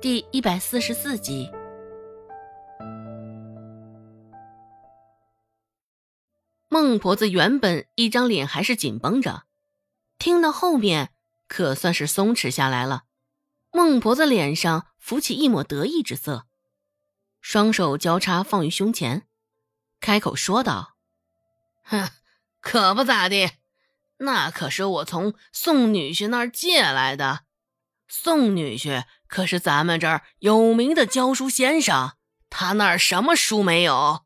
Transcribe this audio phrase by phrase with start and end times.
[0.00, 1.50] 第一百四十四集，
[6.68, 9.42] 孟婆子原本一张脸还是紧绷着，
[10.16, 11.10] 听到后面
[11.48, 13.06] 可算是松弛下来了。
[13.72, 16.46] 孟婆子脸上浮起一抹得意之色，
[17.40, 19.26] 双手交叉放于胸前，
[19.98, 20.94] 开口说道
[21.82, 22.08] ：“哼，
[22.60, 23.50] 可不咋地，
[24.18, 27.40] 那可是我从宋女婿那儿借来的。
[28.06, 32.14] 宋女婿。”可是咱们这儿有名的教书先生，
[32.50, 34.24] 他那儿什么书没有？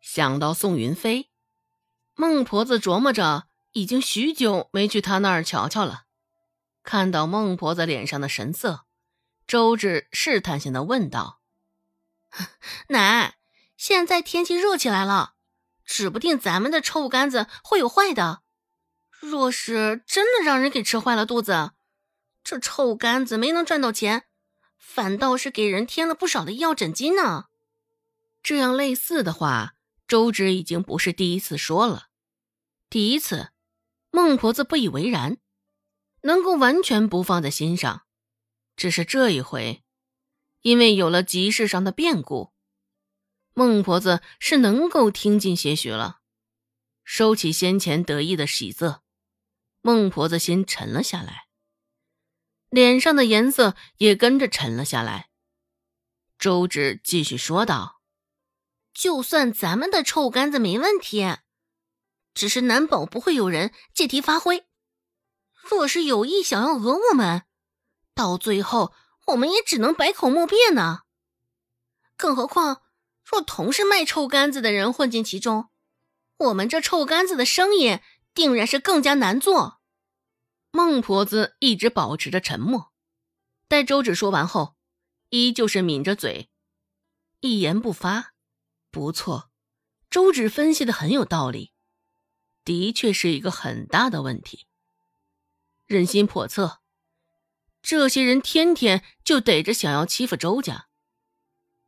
[0.00, 1.30] 想到宋云飞，
[2.14, 6.02] 孟婆子琢磨着，已经许久没去他那儿瞧瞧了。
[6.82, 8.84] 看到孟婆子脸上的神色，
[9.46, 11.40] 周芷试探性的问道
[12.88, 13.36] ：“奶，
[13.76, 15.34] 现在天气热起来了，
[15.84, 18.42] 指不定咱们的臭干子会有坏的。
[19.18, 21.70] 若是真的让人给吃坏了肚子，
[22.44, 24.24] 这臭干子没能赚到钱。”
[24.84, 27.46] 反倒是给人添了不少的医药诊金呢。
[28.42, 29.76] 这样类似的话，
[30.08, 32.08] 周芷已经不是第一次说了。
[32.90, 33.52] 第一次，
[34.10, 35.38] 孟婆子不以为然，
[36.22, 38.02] 能够完全不放在心上。
[38.76, 39.84] 只是这一回，
[40.62, 42.52] 因为有了集市上的变故，
[43.54, 46.18] 孟婆子是能够听进些许了。
[47.04, 49.02] 收起先前得意的喜色，
[49.80, 51.46] 孟婆子心沉了下来。
[52.72, 55.28] 脸上的颜色也跟着沉了下来。
[56.38, 58.00] 周芷继续说道
[58.94, 61.36] ：“就算咱们的臭干子没问题，
[62.32, 64.64] 只是难保不会有人借题发挥。
[65.52, 67.42] 若是有意想要讹我们，
[68.14, 68.94] 到最后
[69.26, 71.00] 我们也只能百口莫辩呢。
[72.16, 72.80] 更何况，
[73.22, 75.68] 若同是卖臭干子的人混进其中，
[76.38, 78.00] 我们这臭干子的生意
[78.32, 79.80] 定然是更加难做。”
[80.74, 82.94] 孟婆子一直保持着沉默，
[83.68, 84.74] 待周芷说完后，
[85.28, 86.48] 依旧是抿着嘴，
[87.40, 88.32] 一言不发。
[88.90, 89.50] 不错，
[90.08, 91.74] 周芷分析的很有道理，
[92.64, 94.66] 的确是一个很大的问题。
[95.84, 96.80] 人心叵测，
[97.82, 100.88] 这些人天天就逮着想要欺负周家，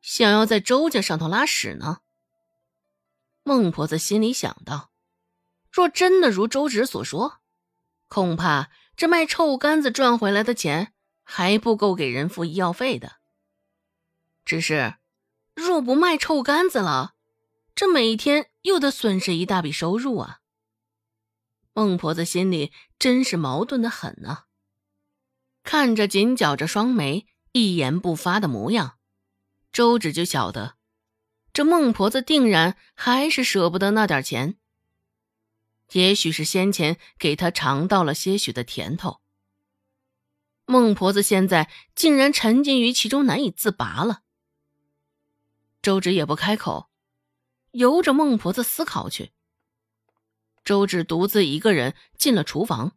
[0.02, 2.02] 想要在周家上头拉屎呢。
[3.42, 4.92] 孟婆子心里想到，
[5.70, 7.40] 若真的如周芷所说。
[8.08, 10.92] 恐怕这卖臭干子赚回来的钱
[11.22, 13.16] 还不够给人付医药费的。
[14.44, 14.96] 只是，
[15.54, 17.14] 若不卖臭干子了，
[17.74, 20.40] 这每天又得损失一大笔收入啊！
[21.72, 24.44] 孟婆子心里真是矛盾的很呢。
[25.64, 28.98] 看着紧绞着双眉、一言不发的模样，
[29.72, 30.76] 周芷就晓得，
[31.52, 34.58] 这孟婆子定然还是舍不得那点钱。
[35.92, 39.20] 也许是先前给他尝到了些许的甜头，
[40.66, 44.22] 孟婆子现在竟然沉浸于其中难以自拔了。
[45.82, 46.88] 周芷也不开口，
[47.72, 49.32] 由着孟婆子思考去。
[50.64, 52.96] 周芷独自一个人进了厨房，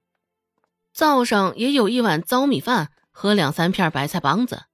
[0.94, 4.68] 灶上也有一碗糟米饭和两三片白菜帮子，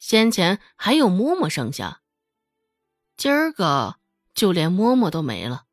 [0.00, 2.02] 先前还有馍馍剩下，
[3.16, 4.00] 今儿个
[4.34, 5.66] 就连馍馍都没了。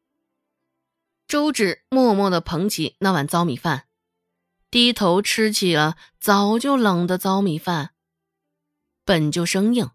[1.31, 3.85] 周芷默默地捧起那碗糟米饭，
[4.69, 7.91] 低头吃起了早就冷的糟米饭。
[9.05, 9.91] 本就生硬，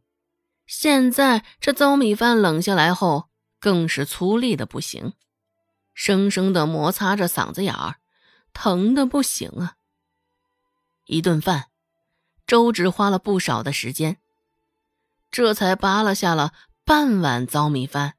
[0.66, 3.28] 现在这糟米饭冷下来后，
[3.60, 5.12] 更是粗粝的不行，
[5.92, 7.96] 生生的摩擦着嗓子眼儿，
[8.54, 9.76] 疼的不行啊！
[11.04, 11.66] 一顿饭，
[12.46, 14.16] 周芷花了不少的时间，
[15.30, 16.54] 这才扒拉下了
[16.86, 18.15] 半碗糟米饭。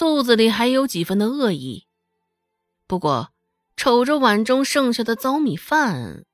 [0.00, 1.86] 肚子里还有几分的恶意，
[2.86, 3.34] 不过
[3.76, 6.24] 瞅着碗中剩下的糟米饭，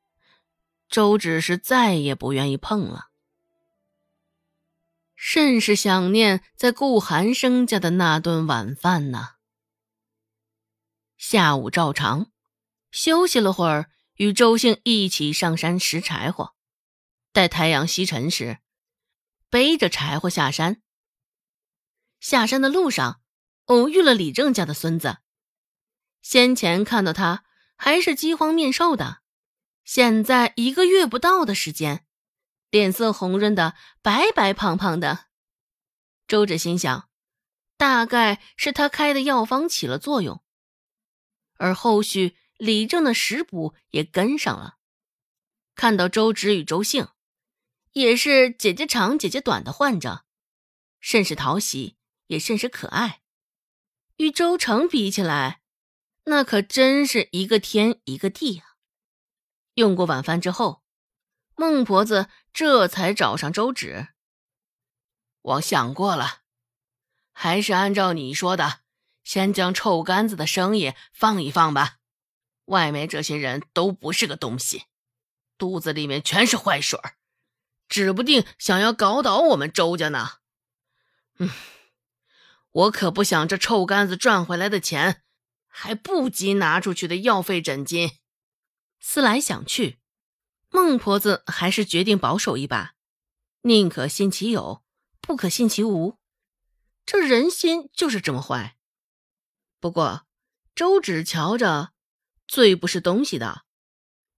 [0.88, 3.08] 周芷是再也不愿意碰了。
[5.16, 9.30] 甚是想念在顾寒生家的那顿晚饭呢。
[11.16, 12.30] 下午照常
[12.92, 16.54] 休息了会儿，与周兴一起上山拾柴火。
[17.32, 18.58] 待太阳西沉时，
[19.50, 20.80] 背着柴火下山。
[22.20, 23.20] 下山的路上。
[23.66, 25.18] 偶遇了李正家的孙子，
[26.22, 27.44] 先前看到他
[27.76, 29.22] 还是饥荒面瘦的，
[29.84, 32.06] 现在一个月不到的时间，
[32.70, 35.26] 脸色红润的白白胖胖的。
[36.28, 37.08] 周芷心想，
[37.76, 40.42] 大概是他开的药方起了作用，
[41.56, 44.76] 而后续李正的食补也跟上了。
[45.74, 47.08] 看到周芷与周兴，
[47.92, 50.24] 也是姐姐长姐姐短的患者，
[51.00, 51.96] 甚是讨喜，
[52.28, 53.22] 也甚是可爱。
[54.16, 55.60] 与周成比起来，
[56.24, 58.76] 那可真是一个天一个地啊！
[59.74, 60.82] 用过晚饭之后，
[61.54, 64.08] 孟婆子这才找上周芷。
[65.42, 66.42] 我想过了，
[67.32, 68.80] 还是按照你说的，
[69.22, 71.98] 先将臭干子的生意放一放吧。
[72.64, 74.86] 外面这些人都不是个东西，
[75.56, 77.16] 肚子里面全是坏水儿，
[77.86, 80.38] 指不定想要搞倒我们周家呢。
[81.38, 81.50] 嗯，
[82.76, 85.22] 我可不想这臭干子赚回来的钱，
[85.66, 88.10] 还不及拿出去的药费诊金。
[89.00, 89.98] 思来想去，
[90.68, 92.92] 孟婆子还是决定保守一把，
[93.62, 94.84] 宁可信其有。
[95.22, 96.18] 不可信其无，
[97.04, 98.76] 这人心就是这么坏。
[99.80, 100.26] 不过
[100.74, 101.92] 周芷瞧着
[102.46, 103.64] 最不是东西的，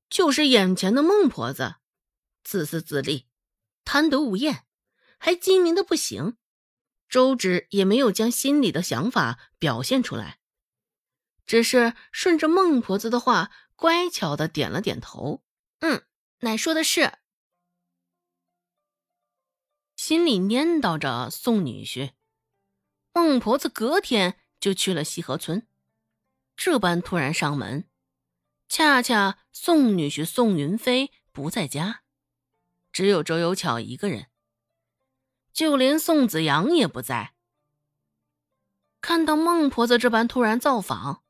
[0.08, 1.74] 就是眼前的孟婆子，
[2.42, 3.26] 自私自利，
[3.84, 4.64] 贪得无厌，
[5.18, 6.38] 还精明的不行。
[7.08, 10.38] 周芷也没有将心里的想法表现出来，
[11.46, 15.42] 只是顺着孟婆子的话，乖巧的点了点头
[15.80, 16.04] ：“嗯，
[16.40, 17.18] 奶说的是。”
[19.96, 22.12] 心里念叨着宋女婿，
[23.12, 25.66] 孟婆子隔天就去了西河村。
[26.56, 27.88] 这般突然上门，
[28.68, 32.02] 恰恰宋女婿宋云飞不在家，
[32.92, 34.28] 只有周有巧一个人，
[35.58, 37.34] 就连宋子阳也不在。
[39.00, 41.24] 看到孟婆子这般突然造访，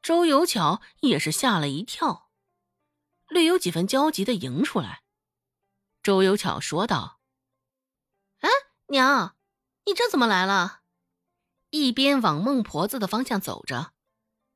[0.00, 2.30] 周有巧也是吓了一跳，
[3.26, 5.02] 略有几分焦急的迎出来。
[6.00, 7.18] 周有巧说道。
[8.38, 8.48] 哎
[8.86, 9.34] 娘，
[9.86, 10.82] 你这怎么来了？
[11.70, 13.94] 一边往孟婆子的方向走着，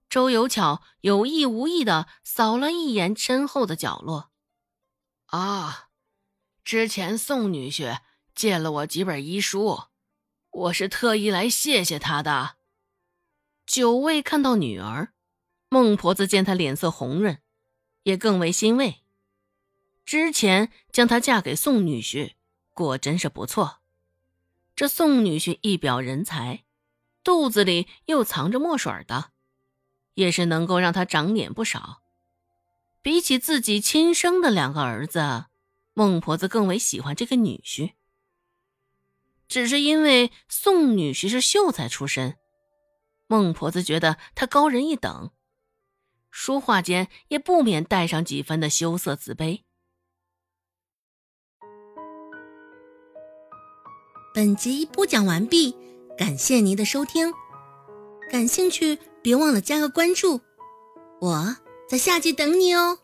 [0.09, 4.31] 周有巧有意无意的扫了一眼身后的角落。
[5.27, 5.89] 啊，
[6.63, 7.99] 之前宋女婿
[8.41, 9.83] 借了我几本医书，
[10.51, 12.57] 我是特意来谢谢他的。
[13.67, 15.13] 久未看到女儿，
[15.69, 17.37] 孟婆子见她脸色红润，
[18.05, 19.03] 也更为欣慰。
[20.07, 22.33] 之前将她嫁给宋女婿，
[22.73, 23.81] 果真是不错。
[24.75, 26.65] 这宋女婿一表人才，
[27.23, 29.33] 肚子里又藏着墨水的，
[30.15, 32.01] 也是能够让他长脸不少。
[33.03, 35.45] 比起自己亲生的两个儿子，
[35.93, 37.93] 孟婆子更为喜欢这个女婿。
[39.51, 42.37] 只是因为宋女婿是秀才出身，
[43.27, 45.33] 孟婆子觉得他高人一等，
[46.31, 49.63] 说话间也不免带上几分的羞涩自卑。
[54.33, 55.77] 本集播讲完毕，
[56.17, 57.35] 感谢您的收听。
[58.31, 60.41] 感兴趣别忘了加个关注，
[61.21, 61.57] 我
[61.89, 63.01] 在下集等你哦。